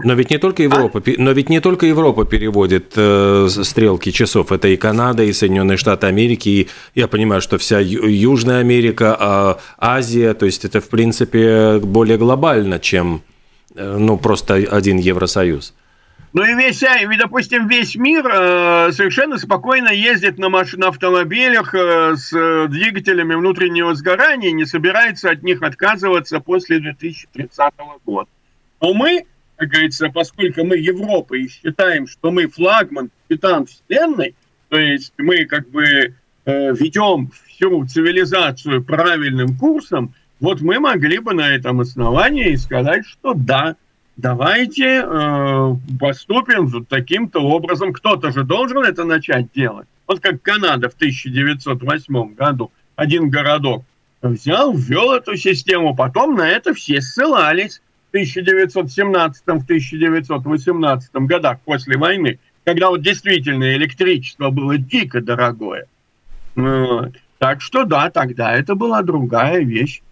но 0.02 0.14
ведь 0.14 0.30
не 0.30 0.38
только 0.38 0.64
Европа, 0.64 1.00
а? 1.06 1.10
но 1.18 1.30
ведь 1.30 1.48
не 1.48 1.60
только 1.60 1.86
Европа 1.86 2.24
переводит 2.24 2.94
э, 2.96 3.46
стрелки 3.48 4.10
часов. 4.10 4.50
Это 4.50 4.66
и 4.66 4.76
Канада, 4.76 5.22
и 5.22 5.32
Соединенные 5.32 5.76
Штаты 5.76 6.08
Америки. 6.08 6.48
И 6.48 6.68
я 6.96 7.06
понимаю, 7.06 7.40
что 7.40 7.58
вся 7.58 7.78
Южная 7.78 8.58
Америка, 8.58 9.16
э, 9.20 9.60
Азия, 9.78 10.34
то 10.34 10.46
есть 10.46 10.64
это 10.64 10.80
в 10.80 10.88
принципе 10.88 11.78
более 11.78 12.18
глобально, 12.18 12.80
чем 12.80 13.22
э, 13.76 13.96
ну 13.98 14.18
просто 14.18 14.54
один 14.54 14.98
Евросоюз. 14.98 15.74
Ну 16.32 16.44
и 16.44 16.54
весь, 16.54 16.82
и, 16.82 17.16
допустим, 17.18 17.66
весь 17.66 17.96
мир 17.96 18.24
э, 18.24 18.92
совершенно 18.92 19.36
спокойно 19.36 19.90
ездит 19.90 20.38
на, 20.38 20.48
маш... 20.48 20.74
на 20.74 20.88
автомобилях 20.88 21.74
э, 21.74 22.14
с 22.16 22.32
э, 22.32 22.68
двигателями 22.68 23.34
внутреннего 23.34 23.92
сгорания, 23.94 24.52
не 24.52 24.64
собирается 24.64 25.30
от 25.30 25.42
них 25.42 25.60
отказываться 25.62 26.38
после 26.38 26.78
2030 26.78 27.72
года. 28.06 28.28
Но 28.80 28.94
мы, 28.94 29.24
как 29.56 29.70
говорится, 29.70 30.08
поскольку 30.10 30.64
мы 30.64 30.76
Европа 30.76 31.34
и 31.34 31.48
считаем, 31.48 32.06
что 32.06 32.30
мы 32.30 32.46
флагман, 32.46 33.10
капитан 33.26 33.66
Вселенной, 33.66 34.36
то 34.68 34.78
есть 34.78 35.12
мы 35.18 35.46
как 35.46 35.68
бы 35.68 35.82
э, 35.82 36.72
ведем 36.74 37.32
всю 37.48 37.84
цивилизацию 37.86 38.84
правильным 38.84 39.58
курсом, 39.58 40.14
вот 40.38 40.60
мы 40.60 40.78
могли 40.78 41.18
бы 41.18 41.34
на 41.34 41.52
этом 41.52 41.80
основании 41.80 42.54
сказать, 42.54 43.04
что 43.04 43.34
да, 43.34 43.74
давайте 44.20 45.04
э, 45.04 45.74
поступим 45.98 46.84
таким-то 46.84 47.40
образом. 47.40 47.92
Кто-то 47.92 48.30
же 48.30 48.44
должен 48.44 48.84
это 48.84 49.02
начать 49.04 49.50
делать. 49.52 49.88
Вот 50.06 50.20
как 50.20 50.40
Канада 50.42 50.88
в 50.88 50.94
1908 50.94 52.34
году, 52.34 52.70
один 52.96 53.30
городок 53.30 53.84
взял, 54.22 54.74
ввел 54.74 55.12
эту 55.12 55.36
систему, 55.36 55.94
потом 55.94 56.34
на 56.36 56.48
это 56.48 56.74
все 56.74 57.00
ссылались 57.00 57.80
в 58.12 58.16
1917-1918 58.16 61.00
годах 61.26 61.60
после 61.64 61.96
войны, 61.96 62.40
когда 62.64 62.90
вот 62.90 63.02
действительно 63.02 63.74
электричество 63.74 64.50
было 64.50 64.76
дико 64.78 65.20
дорогое. 65.20 65.86
Вот. 66.54 67.12
Так 67.38 67.60
что 67.62 67.84
да, 67.84 68.10
тогда 68.10 68.54
это 68.54 68.74
была 68.74 69.02
другая 69.02 69.60
вещь. 69.60 70.02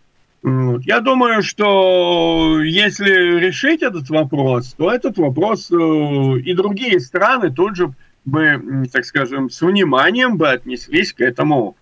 Я 0.43 1.01
думаю, 1.01 1.43
что 1.43 2.61
если 2.63 3.41
решить 3.41 3.83
этот 3.83 4.09
вопрос, 4.09 4.75
то 4.75 4.91
этот 4.91 5.19
вопрос 5.19 5.71
э, 5.71 5.75
и 5.75 6.55
другие 6.55 7.01
страны 7.01 7.51
тут 7.51 7.77
же 7.77 7.93
бы, 8.25 8.87
так 8.93 9.05
скажем, 9.05 9.51
с 9.51 9.61
вниманием 9.61 10.37
бы 10.37 10.49
отнеслись 10.49 11.13
к 11.13 11.21
этому 11.21 11.77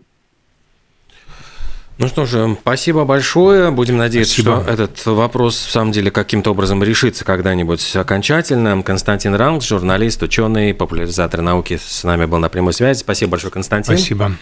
ну 1.98 2.08
что 2.08 2.26
же, 2.26 2.58
спасибо 2.60 3.06
большое. 3.06 3.70
Будем 3.70 3.96
надеяться, 3.96 4.34
спасибо. 4.34 4.62
что 4.62 4.70
этот 4.70 5.06
вопрос 5.06 5.56
в 5.56 5.70
самом 5.70 5.92
деле 5.92 6.10
каким-то 6.10 6.50
образом 6.50 6.82
решится 6.82 7.24
когда-нибудь 7.24 7.96
окончательно. 7.96 8.82
Константин 8.82 9.34
Ранг, 9.34 9.62
журналист, 9.62 10.22
ученый, 10.22 10.74
популяризатор 10.74 11.40
науки, 11.40 11.78
с 11.82 12.04
нами 12.04 12.26
был 12.26 12.38
на 12.38 12.50
прямой 12.50 12.74
связи. 12.74 12.98
Спасибо 12.98 13.32
большое, 13.32 13.50
Константин. 13.50 13.96
Спасибо. 13.96 14.32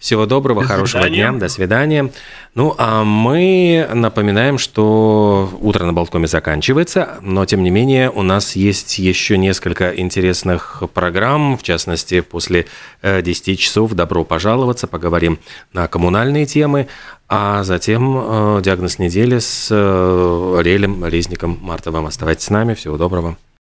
Всего 0.00 0.24
доброго, 0.24 0.62
До 0.62 0.68
хорошего 0.68 1.02
свидания. 1.02 1.28
дня, 1.28 1.38
до 1.38 1.48
свидания. 1.50 2.10
Ну, 2.54 2.74
а 2.78 3.04
мы 3.04 3.86
напоминаем, 3.92 4.56
что 4.56 5.50
утро 5.60 5.84
на 5.84 5.92
Болткоме 5.92 6.26
заканчивается, 6.26 7.18
но 7.20 7.44
тем 7.44 7.62
не 7.62 7.68
менее 7.68 8.10
у 8.10 8.22
нас 8.22 8.56
есть 8.56 8.98
еще 8.98 9.36
несколько 9.36 9.94
интересных 9.94 10.82
программ, 10.94 11.58
в 11.58 11.62
частности, 11.62 12.22
после 12.22 12.64
10 13.02 13.48
э, 13.48 13.54
часов 13.56 13.92
«Добро 13.92 14.24
пожаловаться», 14.24 14.86
поговорим 14.86 15.38
на 15.74 15.86
коммунальные 15.86 16.46
темы, 16.46 16.88
а 17.28 17.62
затем 17.62 18.16
э, 18.16 18.62
диагноз 18.62 18.98
недели 18.98 19.38
с 19.38 19.68
э, 19.70 20.60
Релем 20.62 21.04
Резником 21.04 21.58
Мартовым. 21.60 22.06
Оставайтесь 22.06 22.44
с 22.46 22.50
нами, 22.50 22.72
всего 22.72 22.96
доброго. 22.96 23.36